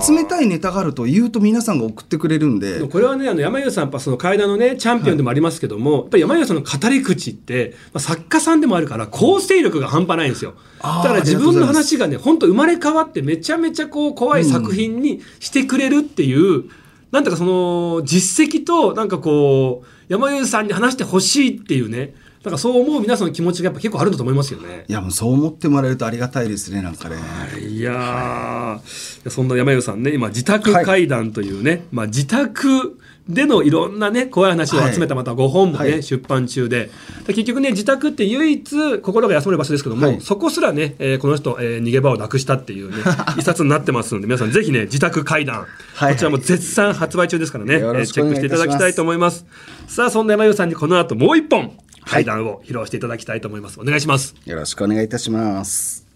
[0.00, 2.80] 集めたいネタがあると言うと皆さんが送ってくれるんで。
[2.88, 10.54] これはね、あの山優さん、やっぱその階段のね、チャンピオンでもありますけども、やっぱり山優さんの語り口って、まあ、作家さんでもあるから、構成力が半端ないんですよ。
[10.82, 16.64] だから自分の話がね、本当生まれ変わって、めちゃめちゃこう、怖い作品にしてくれるっていう、
[17.12, 24.84] なんとかその、実績と、なんかこう、山優さんに話してほしいっていうね、なんかそう思う皆さんの気持ちがやっぱ結構あるんだと思いますよね。
[24.88, 27.16] いやもうそう思ってもらえるとありがたいですねなんかね。
[27.60, 32.98] いやーそんな山優さんね、今、自宅怪談というね、まあ、自宅
[33.28, 36.90] でのいろんなね、怖い話を集めたまた5本もね、はい出版中で
[37.26, 42.96] で結局ね、自宅って唯一心が休まる場所ですけども、はいそこすらね、えーこの人、えー逃げ場をなくしたっていうね、
[43.38, 49.46] 一冊になってますので、皆さんぜひね、自宅怪談、はいこちらも絶賛発売中ですからね、よろえーチェックしていただきたいと思います。
[49.86, 51.72] さあ、そんな山優さんにこの後もう一本、
[52.04, 53.78] 怪談を披露していただきたいと思います。
[53.80, 54.34] お願いします。
[54.44, 56.11] よろしくお願いいたします。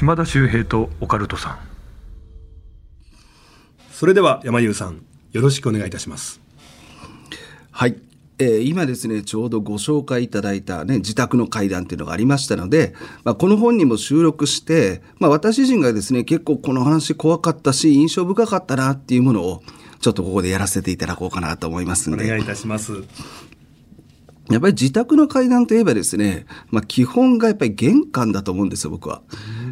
[0.00, 1.58] 島田秀平とオカルトさん
[3.92, 6.40] それでは山優さんよろしくお願いいたします
[7.70, 7.98] はい。
[8.38, 19.62] えー今ですね、ちょうどご紹介いただいたね、自宅の階段っていうのがありましたので、まあ、この本にも収録して、まあ、私自身がですね、結構この話怖かったし、印象深かったなっていうものを、
[20.00, 22.24] ちょっとここでやらせていただこうかなと思いますんで。
[22.24, 22.92] お願いいたします
[24.50, 29.22] やっぱり自宅の階段といえばですね、まあ、基本がやっぱり玄関だと思うんですよ、僕は。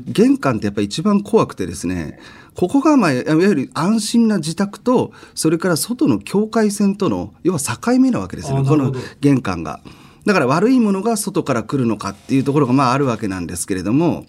[0.07, 2.21] 玄関ってやっぱり一番怖くてですね、
[2.55, 9.81] ここがまあ、いわゆる安心な自宅と、それから外の境界線との、要は境目なわけですよね、この玄関が。
[10.25, 14.27] だから悪いものが外から来るのかっていうところがまああるわけなんですけれども、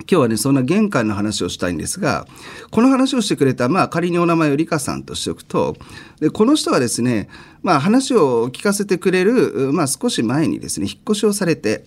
[0.00, 2.26] 今日はね、そんな玄関の話をしたいんですが、
[2.70, 5.76] この話をしてくれた、まあ仮にお名前をリカさんとしておくと、
[6.20, 7.28] で、この人はですね、
[7.62, 11.84] まあ話を聞かせてくれる、まあ少し前にですね、引っ越しをされて、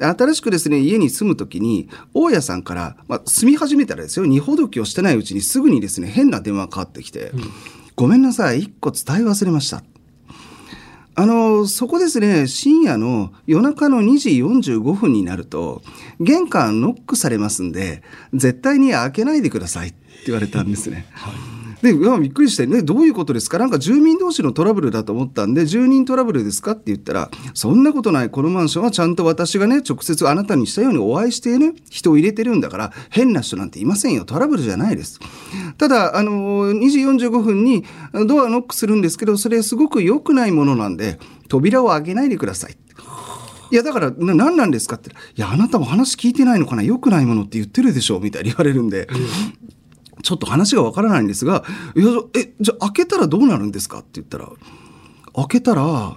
[0.00, 7.32] 新しくですね、家に住むときに、大家さんから、まあ、住み始めたらですよ、二ほどきをしてないうちにすぐにですね、変な電話がかかってきて、
[7.96, 9.82] ごめんなさい、一個伝え忘れました。
[11.14, 15.82] あの、そこですね、深夜の夜中の2時45分になると、
[16.20, 21.06] 玄関ノックされますんで、絶対に開けないでくださいって言われたんですね。
[21.82, 23.58] で、うわびっくりして、ね、どういうことですか？
[23.58, 26.72] なんか住民同士のトラブルだと思ったんで、住人トラブルですか？
[26.72, 34.24] って言ったら、そんなことない、このマンションはちゃんと私がね、直接あなたにしたようにお会いしてね、人を入れてるんだから、変な人なんていませんよ。
[34.24, 35.20] トラブルじゃないです。
[35.78, 37.84] ただ、あの、2時45分に
[38.26, 42.76] ドアノックするんですけど、それすごく良くないものなんで、扉を開けないでください。
[43.72, 45.10] いや、だから、な何なんですかって。
[45.10, 46.82] いや、あなたも話聞いてないのかな？
[46.82, 48.18] 良くないものって言ってるでしょ？
[48.18, 49.08] みたいに言われるんで。
[50.22, 51.64] ちょっと話がわからないんですが、
[51.96, 53.98] いや、え、じゃあ開けたらどうなるんですか？
[53.98, 54.48] って言ったら、
[55.34, 56.16] 開けたら、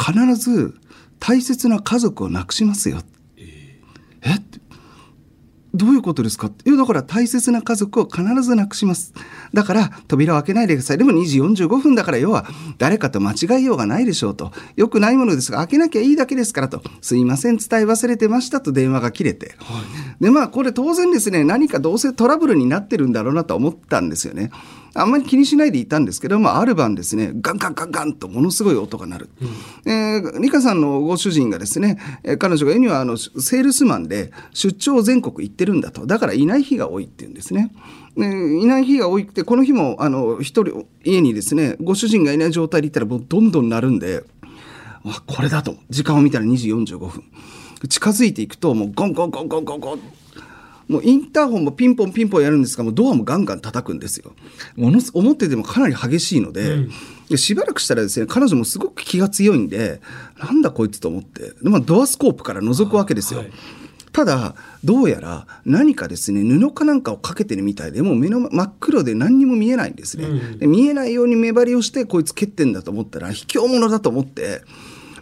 [0.00, 0.74] 必ず
[1.18, 3.00] 大切な家族を亡くしますよ。
[3.36, 3.80] え？
[4.34, 4.60] って
[5.78, 6.48] どういうことですか？
[6.48, 9.14] っていやだから大切な家族を必ず亡くします。
[9.54, 10.98] だから扉を開けないでください。
[10.98, 12.44] でも2時45分だから要は
[12.76, 14.52] 誰かと間違いようがないでしょうと。
[14.76, 16.82] よくないものですが開けなきゃいいだけですからと。
[17.00, 19.54] すいません伝え忘れてましたと電話が切れて。
[20.20, 24.50] でまあこれ当然ですね何かどうせトラブルになってるんだろうなと思ったんですよね。
[25.00, 29.30] あんまり気にしないでいたんですけど、まあ、ある晩ですね、ガンガンガンガンとものすごい音が鳴る。
[29.86, 36.06] えー、リカさんのご主人がですね、えー彼女が言うにはあのセールスマンで出張全国行ってるんだと。
[36.06, 37.72] だからいない日が多いって言うんですね。
[38.16, 44.24] ねいない日が多くて、この日もあの一人家にですね、ご主人がいない状態で行ったらもうどんどん鳴るんで、
[45.04, 45.76] わこれだと。
[45.90, 47.24] 時間を見たら2時45分。
[47.88, 50.00] 近づいていくと、もうゴンゴンゴンゴンゴンゴン。
[50.88, 54.32] もうインターホンもピンポンピンポンやるんですが、もうドアもガンガン叩くんですよ。
[54.74, 56.88] ものす思っててもかなり激しいので、
[57.28, 60.00] でしばらくしたらですね、彼女もすごく気が強いんで、
[60.38, 63.40] なんだこいつと思って、でまあ、ドアスコープから覗くわけですよ。
[63.40, 63.52] はい。
[64.12, 70.24] ただ、どうやら何かですね、布かなんかをかけてるみたいで、もう目の真っ黒で何にも見えないんですね。
[70.24, 70.58] うん。
[70.58, 74.62] で見えないように目張りをして、こいつ蹴ってんだと思ったら、卑怯者だと思って、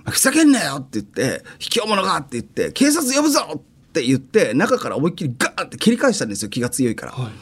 [0.08, 0.76] ふざけんなよ！
[0.76, 3.40] って言って、卑怯者がって言って、警察呼ぶぞ！
[3.56, 7.12] ってって言って中から思いっきりガーって切り返したんですよ気が強いから。
[7.12, 7.32] はい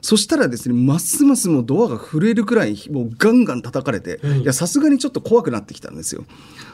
[0.00, 6.26] そしたらですね、ますますもうドアが震えるくらい、もうガンガン叩かれて、うんいや、さすがにちょっと怖くなってきたんですよ。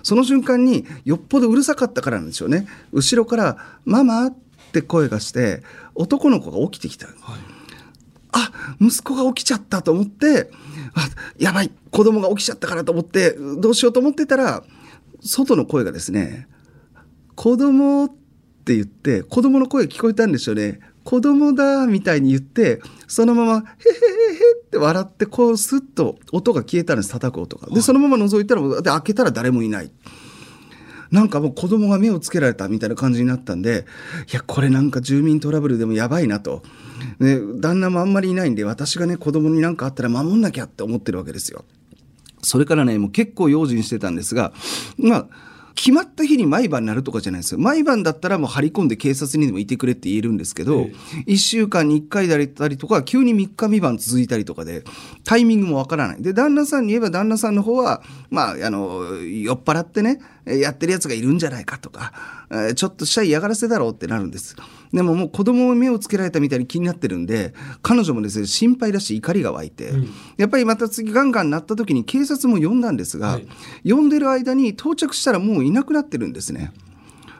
[0.02, 2.66] その瞬間に、よっぽどうるさかったからなんでしょうね。
[2.90, 4.36] 後ろから、ママっ
[4.72, 5.62] て声がして、
[5.94, 7.06] 男の子が起きてきた。
[7.06, 7.16] はい
[8.32, 8.50] あ、
[8.80, 10.50] 息子が起きちゃったと思って、
[10.94, 14.64] あ、やばい、子供が起きちゃったからと思って、どうしようと思ってたら、
[15.20, 16.48] 外の声がですね、
[17.36, 18.10] 子供っ
[18.60, 20.80] って言って、子供の声聞こえたんでしょうね。
[21.02, 23.66] 子供だみたいに言って、そのまま、へへへへ
[24.62, 27.74] って笑って、こうスッと音が消えたんです、叩く音が。
[27.74, 29.90] で、そのまま覗いたら、で、開けたら誰もいない。
[31.10, 33.86] なんかもう子供が目をつけられたみたいな感じになったんで、
[34.30, 36.62] いや、これなんか住民トラブルでもやばいなと。
[37.18, 41.64] ね、旦那もあんまりいないんで、私がね、子供になんかあったら守んなきゃって思ってるわけですよ。
[42.42, 44.52] それからね、もう結構用心してたんですが、
[44.98, 45.28] まあ、
[45.80, 47.58] 決まった日に毎晩なるとかじゃないですよ。
[47.58, 50.92] 毎晩だったらもう張り込んで警察にでもいてくれって言えるんですけど、え
[51.26, 54.84] 1週間に1回だったりとか、急に3日3晩続いたりとかで、
[55.24, 56.22] タイミングもわからない。
[56.22, 62.12] で、旦那さんに言えば旦那さんの方は、まあ、あの、酔っ払ってね、やってる奴がいるんじゃないかとか、
[62.50, 64.56] えーちょっとした嫌がらせだろうってなるんです。
[64.92, 73.48] でももう子供に目をつけられたみたいに気になってるんで、彼女もですね、心配だし怒りが湧いて、うんやっぱりまた次ガンガン鳴った時に警察も呼んだんですが、はい
[73.84, 76.72] 呼んでる間に到着したらもういなくなってるんですね。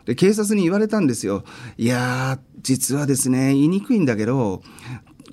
[0.06, 1.44] で警察に言われたんですよ。
[1.76, 4.62] いやー、実はですね、言いにくいんだけど、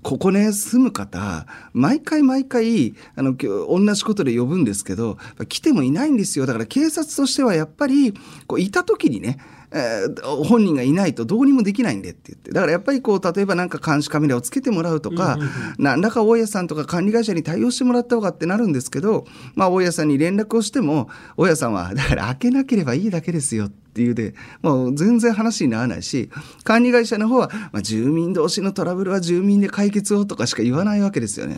[0.03, 6.45] ここね、住む方、毎回毎回、あの、同じことで呼ぶんですけど、来てもいないんですよ。
[6.45, 8.13] だから警察としてはやっぱり、
[8.45, 9.37] こう、いた時にね、
[9.71, 12.51] えー本人がいないとどうにもできないんでって言って。
[12.51, 19.25] だからやっぱりこう、例えばなんか監視カメラをつけてもらうとか、うんうんうん何らか大家さんとか管理会社に対応してもらった方がってなるんですけど、
[19.55, 26.29] まあ大家さんに連絡をしても、大家さんは、だから開けなければいいだけですよっていうで、もう全然話にならないし、
[26.63, 31.57] 管理会社の方は、まあ住民同士のトラブルは住民で解決をとかしか言わないわけですよね。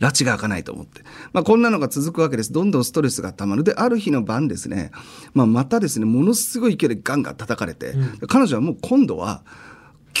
[0.00, 1.02] 拉致が開かないと思って。
[1.32, 2.52] まあ、こんなのが続くわけです。
[2.52, 3.64] どんどんストレスが溜まる。
[3.64, 4.90] で、ある日の晩ですね、
[5.34, 7.94] まあ、またですね、ものすごい勢いでガンガン叩かれて、
[8.26, 9.42] 彼女はもう今度は、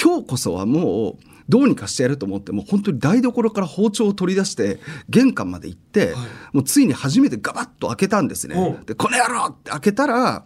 [0.00, 6.14] 今日こそはもう、どうにかしてやると思って、もう本当に台所から包丁を取り出して、玄関まで行って、
[6.52, 8.84] もうついに初めてガバッと開けたんですねお。
[8.84, 10.44] で、この野郎って開けたら、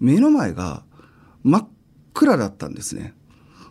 [0.00, 0.82] 目の前が
[1.42, 1.68] 真っ
[2.12, 3.14] 暗だったんですね。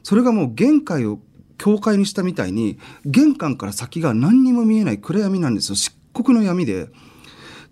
[0.04, 1.20] それがもう玄関を
[1.58, 5.76] 境界にしたみたいに玄関から先が何にも見えない暗闇なんですよ。
[5.76, 6.90] 漆黒の闇で。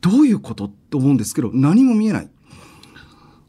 [0.02, 2.30] どういうことと思うんですけど何も見えない。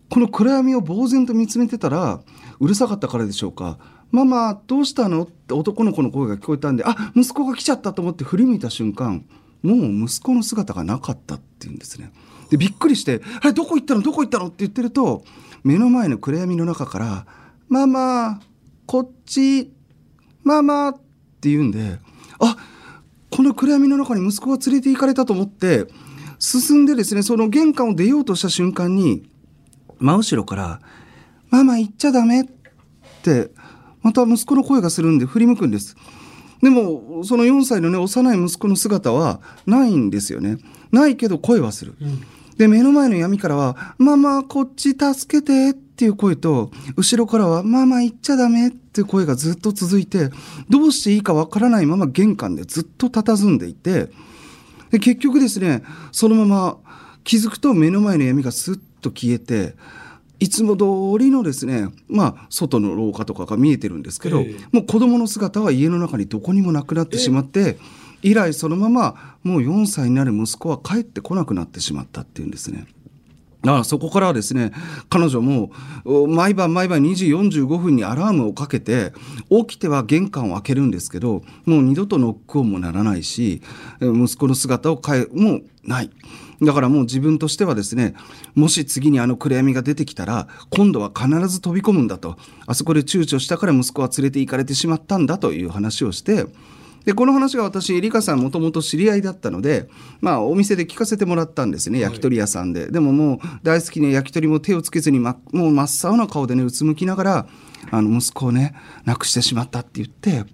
[0.08, 2.20] この暗闇を呆然と見つめてたら
[2.60, 3.78] うるさかったからでしょうか
[4.10, 9.26] 「ママどうしたの?」って男の子の声が聞こえたんで「あ息子が来ちゃった」と思って振り向いた瞬間
[9.62, 12.12] もう息子の姿がなかったっていうんですね。
[12.48, 14.00] でびっくりして「あれどこ行ったの？
[14.00, 15.24] どこ行ったの?」って言ってると
[15.62, 17.26] 目の前の暗闇の中から
[17.68, 18.40] 「ママ
[18.86, 19.72] こっち
[20.46, 20.94] ママ」っ
[21.40, 21.98] て言うんで
[22.38, 22.56] あ
[23.30, 25.86] この暗闇の中に息子が連れて行かれたと思って
[26.38, 29.28] 進んでですねその玄関を出ようとした瞬間に
[29.98, 30.80] 真後ろから
[31.50, 32.46] 「ママ行っちゃダメ」っ
[33.22, 33.50] て
[34.02, 35.96] また息子の声がするんで振り向くんです。
[36.62, 40.58] でもその4歳のね幼い息子の姿はないんですよね。
[40.92, 41.96] ないけど声はする、
[42.56, 50.30] で目の前の闇からは「ママこっち助けて」っていう声と後ろからは「ママ行っちゃダメ」っていう声がずっと続いて
[50.68, 54.10] どうしていいかわからないまま玄関でずっと佇んでいて
[54.90, 56.76] で結局ですねそのまま
[57.24, 59.74] 気づくと目の前の闇がスッと消えて
[60.38, 60.84] いつも通
[61.22, 64.66] りのですねまあ外の廊下とかが見えてるんですけど、ええ。
[64.70, 67.78] もう子供の姿は家の中にどこにもなくなってしまって
[68.26, 72.84] 以来そのままもう4歳になる息子は帰ってこなくなってしまったっていうんですね。
[73.62, 74.72] だからそこからはですね
[75.08, 75.70] 彼女も
[76.28, 79.12] 毎晩毎晩2時45分にアラームをかけて
[79.48, 83.62] 起きては玄関を開けるんですけどもう二度とノック音もならないし
[84.00, 86.10] 息子の姿を変えもうない
[86.62, 88.14] だからもう自分としてはですね
[88.54, 92.36] もし次にあの暗闇が出てきたら今度は必ず飛び込むんだと
[92.66, 96.46] あそこで躊躇したから息子は連れて行かれてしまったんだという話をして
[97.06, 99.88] で、この話が私、リカさんもともと知り合いだったので、
[100.20, 102.90] まあ、お店で聞かせてもらったんですね、焼き鳥屋さんで。
[102.90, 107.46] でももう、大好きな焼き鳥も手をつけずに、ま、もう真っ青な顔でね、うつむきながら、
[107.92, 110.44] あの、息子をね、亡くしてしまったって言って、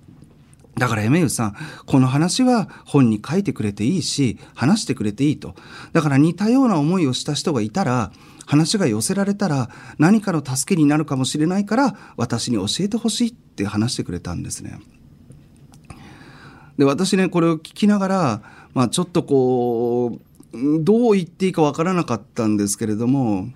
[0.76, 5.54] だから、エメユさん、この話は本に書いてくれていいし、話してくれていいと。
[5.94, 8.12] だから似たような思いをした人がいたら、
[8.46, 14.78] 話が寄せられたら何かの助けになるかもしれないから、私に教えてほしいって話してくれたんですね。
[16.78, 18.42] で私ねこれを聞きながら、
[18.74, 20.18] まあ、ちょっとこ
[20.52, 23.48] うどう言っていいかわからなかったんですけれども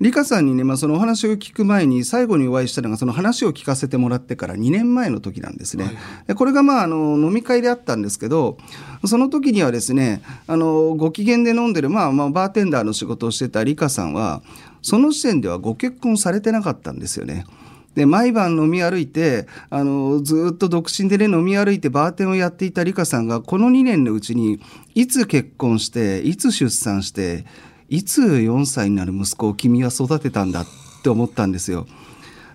[0.00, 5.92] 理香さんにね、まあ、そのお話を聞く前に最後にお会いしたのがその話を聞かせてもらってから2年前の時なんですね。
[6.26, 8.58] でこれがまああの飲み会であったんですけど
[9.06, 14.42] その時にはですねあのご機嫌で飲んでる、まあ、まあバーテンダーの仕事をしてた理香さんは
[14.82, 17.46] その時点ではご結婚されてなかったんですよね。
[17.94, 24.60] で、毎晩飲み歩いて、あの、ずっと独身でね、飲み歩いてバーテンをやっていたリカさんが、この2年のうちに、
[24.94, 27.44] いつ結婚して、いつ出産して、
[27.88, 30.66] いつ4歳になる息子を君は育てたんだっ
[31.02, 31.86] て思ったんですよ。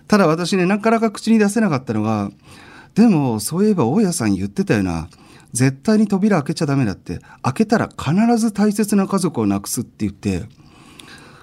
[0.08, 2.30] ただ私ね、なかなか口に出せなかったのが、
[2.94, 5.08] でも、そういえば大家さん言ってたよな。
[5.52, 7.20] 絶対に扉開けちゃダメだって。
[7.42, 10.44] 開けたら必ず大切な家族を亡くすって言って、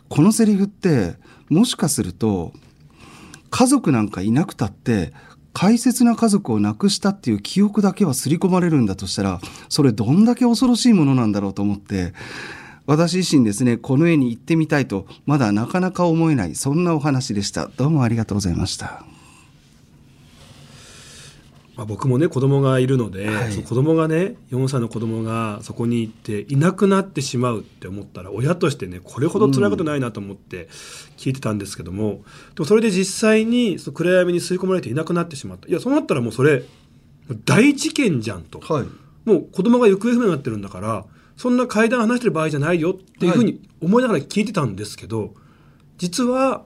[0.10, 1.16] このセリフって、
[1.50, 2.54] もしかすると、
[3.50, 5.14] 家族なんかいなくたって
[5.54, 12.14] 大切な家族を亡くしたっていう記憶だけは刷り込まれるんだとしたらそれどんだけ恐ろしいものなんだろうと思って
[12.86, 17.70] 私自身ですねこの絵に行ってみたいとまだなかなか思えないそんなお話でした。
[17.76, 19.17] どうもありがとうございました。
[21.78, 23.52] まあ、僕もね子供がいるので、はい。
[23.52, 30.68] その子供がね4歳の子供がそこに行っていなくなってしまうって思ったら親としてねこれほど辛いことないなと思って
[31.18, 32.24] 聞いてたんですけども、
[32.56, 35.68] でもそれで実際にその暗闇に吸い込まれていなくなってしまった。
[35.68, 36.64] いやそうなったらもうそれ
[37.46, 38.86] 大事件じゃんと、はい。
[39.26, 45.36] もう子供が行方不明になってるんだからそんな階段話してる場合じゃないよっていうふうに思いながら聞いてたんですけど、
[46.00, 46.64] 実は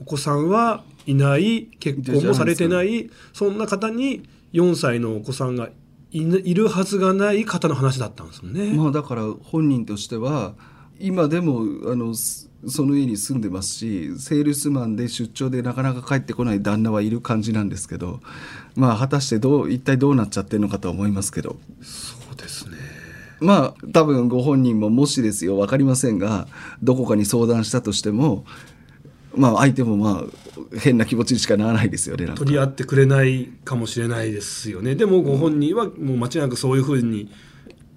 [0.00, 5.68] お子さんはいない結婚もされてないそんな方に4歳のお子さんが
[6.10, 8.72] いるはずがない方の話だったんですよね。
[8.72, 10.54] まあだから本人としては
[10.98, 11.60] 今でも
[11.92, 18.20] あのすその家に住んでますしセールスマンで出張でなかなか帰ってこない旦那はいる感じなんですけど
[18.74, 22.76] まあ果たしてどう一体どうなっちゃってるのかとは思いますけどそうですね
[23.40, 26.48] まあ多分ご本人ももしですよ分かりませんが
[26.82, 28.44] どこかに相談したとしても
[29.36, 34.94] まあ相手もまあ変な気持ちにしかならないですよね取り合ってくれないかもしれないですよね。
[34.94, 37.30] でもご本人はもう間違いなくそういうふうに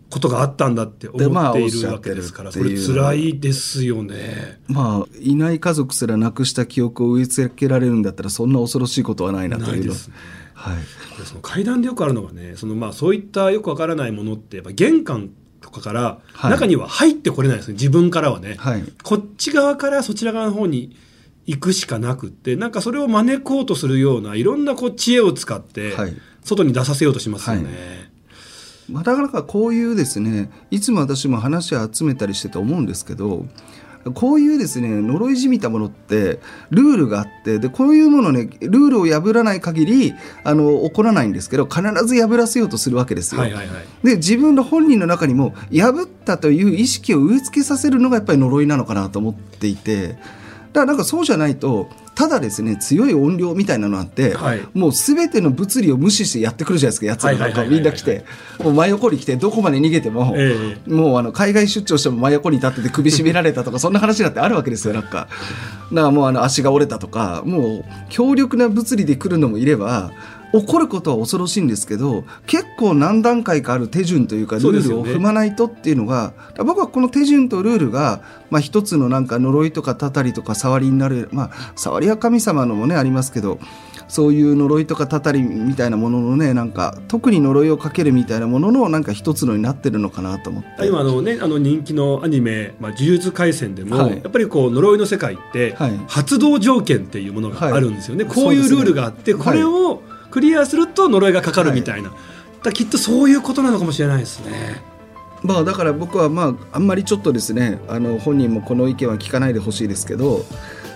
[0.09, 4.59] ことがあったんだって思っているわけですから、っていうそれ辛いですよね。
[4.67, 9.67] まあいない家族すら亡くした記憶を植え付けられるんだったらそんな恐ろしいことはないなとの。
[9.69, 10.15] ないいうですね。
[10.55, 10.77] はい。
[10.77, 15.29] これその階段でよくあるのがねそのまあそういったよくわからないものってやっぱ玄関
[15.61, 16.51] とかからはい。
[16.51, 18.83] 中には入ってこれないですね、自分からはね、はい。
[19.03, 20.95] こっち側からそちら側の方に
[21.49, 27.63] 行くしかなくってなんかそれを招こうとするようないろんなこう知恵を使ってはい外に出させようとしますよね。
[27.63, 27.73] はい
[28.89, 33.45] まあ、なかなかこういうですねいつも私も話を集めたりしてて思うんですけど
[34.15, 36.39] こういうですね呪いじみたものって
[36.71, 43.41] ルールがあってでこういうものねルールを破らない限りあの起こらないんですけど必ず破らせようとするわけですよ。
[43.41, 50.17] はいはいはいで自分の本人の中にも破ったという意識を植え付けさせるのがやっぱり呪いなのかなと思っていて
[50.73, 54.67] だからなんかそうじゃないとただですね強い音量みたいなのあって、はい。
[54.73, 58.25] もう全ての物理を無視してやってくるじゃないですかやつらなんかみんな来て。
[58.61, 60.75] もう真横に来てどこまで逃げても、え。
[60.85, 65.09] もうあの海外出張しても真横に立ってて首絞められたとか そんな話だってあるわけですよなんか。
[65.09, 65.29] だか
[65.93, 70.11] らもうあの足が折れたとかもう強力な物理で来るのもいれば
[70.51, 83.59] 起こることは恐ろしいんですけど結構何段階かある手順というかルールを踏まないとっていうのが僕はこの手順とルールが、まあ、一つのなんか呪いとかたたりとか触りになるまあ触りは神様のもねありますけど
[84.09, 90.87] そういう呪いとかたたりみたいなもののねなんか特に呪いをかけるみたいなもののなんか一つのになってるのかなと思って。
[90.87, 94.13] 今あのねあの人気のアニメ「まあ、呪術廻戦」でも、はい。
[94.13, 95.99] やっぱりこう呪いの世界って、はい。
[96.07, 98.33] 発動条件っていうものがあるんですよね、はい。
[98.33, 102.19] こういうルールがあって、これをクリアすると呪いがかかるみたいな、だか
[102.65, 104.81] らきっとそういうことなのかもしれないですね。
[105.43, 110.45] まあだから僕はまああんまりちょっとですねあの本人もこの意見は聞かないでほしいですけど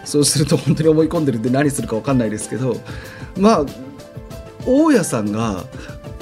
[0.03, 2.75] そうすると本当に思い込んでるんで何するか分かんないですけど
[3.37, 3.65] まあ
[4.65, 5.63] 大家さんが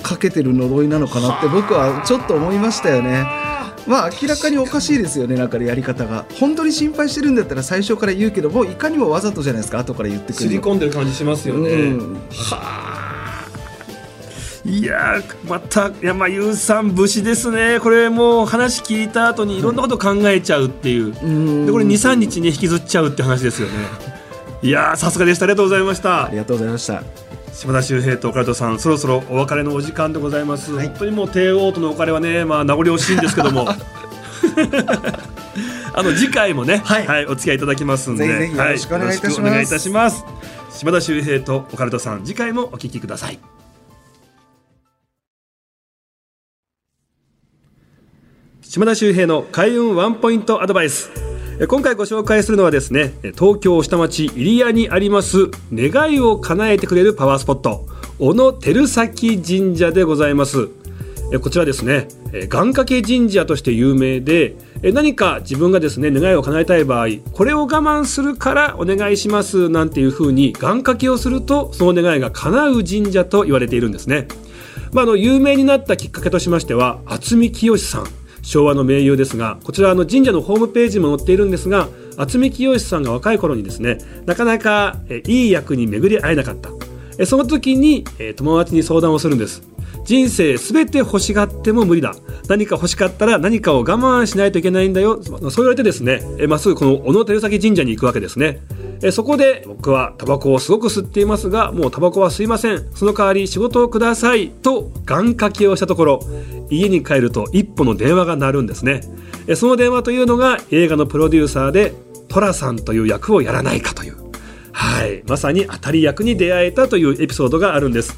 [0.04, 3.24] かけてる呪いなのかなって僕はちょっと思いましたよね。
[3.88, 6.26] まあ明らかにおかしいですよねなんかやり方が。
[6.40, 11.70] 本当に心配してるんだったら最初から言うけどもいかにもわざとじゃないですか後から言ってくすりるの込んでる感じしますよね。
[11.72, 12.18] うん
[14.64, 17.80] いやーまた山優さん節ですね。
[17.80, 21.66] これもう話聞いた後にいろんなこと考えちゃうっていう、うん。
[21.66, 23.74] でこれ23日に引きずっちゃうって話ですよね。
[24.62, 25.46] いやーさすがでした。
[25.46, 26.26] ありがとうございました。
[26.26, 27.04] ありがとうございました。
[27.54, 33.68] 島田秀平と岡田さんそろそろお別れのお時間でございます、本当にもう帝王とのお別れはねまあ名残惜しいんですけども。
[35.94, 38.26] あの次回もね、ははいいお付き合いいただきますんで。
[38.26, 38.98] ぜひぜひよろしくお
[39.44, 40.24] 願いいたします。
[40.72, 43.40] 島田秀平と岡田さん次回もお聞きください
[48.72, 51.12] 島田秀平の開運ワンポイントアドバイス。
[51.68, 57.86] 今回ご紹介するのはですね東京下町入谷にあります願いを叶えてくれるパワースポット
[58.18, 60.70] 小野照崎神社でございます。
[61.42, 74.30] こちらですね願掛け神社として有名で何か自分がですね願いを叶えたい場合これを我慢するからお願いしますなんていうふうに願掛けをするとその願いが叶う神社と言われているんですね、
[74.94, 78.21] まあ、あの有名になったきっかけとしましては渥美清さん。
[78.42, 81.88] 昭和の名優ですがこちらの神社のホームページも載っているんですが
[82.18, 86.70] 渥美清さんが若い頃にですねなかなかいい役に巡り会えなかった。
[87.26, 88.04] その時に
[88.36, 89.62] 友達に相談をするんです。
[90.06, 92.16] 人生すべて欲しがっても無理だ。
[92.48, 95.22] 何か欲しかったら何かを我慢しないといけないんだよ。
[95.22, 98.62] そう言われてですねまっすぐこの小野照崎神社に行くわけですね。
[99.12, 102.92] そこで僕はタバコをすごく吸っていますがもうタバコは吸いません。
[102.96, 106.24] その代わり仕事をくださいと願掛けをしたところ
[106.72, 109.02] 家に帰ると一歩の電話が鳴るんですね。
[109.56, 111.94] その電話というのが映画のプロデューサーで
[112.30, 114.18] 寅さんという役をやらないかという。
[114.72, 115.24] はい。
[115.28, 118.18] まさに当たり役に出会えたというエピソードがあるんです。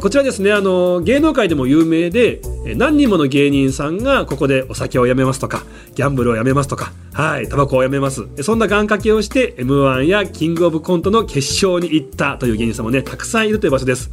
[0.00, 0.52] こちらですね。
[0.52, 2.40] あの芸能界でも有名で
[2.76, 5.64] 何人もの芸人さんがここでお酒をやめますとか
[5.94, 7.48] ギャンブルをやめますとかはい。
[7.48, 8.26] タバコをやめます。
[8.42, 14.10] そんな願掛けをして m 1やキングオブコントの決勝に行ったという芸人さんもねたくさんいるという場所です。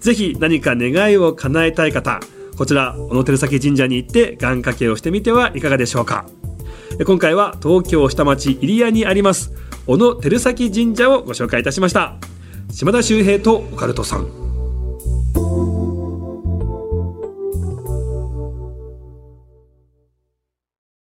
[0.00, 2.20] ぜひ何か願いを叶えたい方
[2.56, 6.26] こちら小野照崎神社に行って願掛けをしてみてはいかがでしょうか。
[7.06, 9.52] 今回は東京下町入谷にあります
[9.86, 12.16] 小野照崎神社をご紹介いたしました。
[12.70, 14.41] 島田秀平とオカルトさん。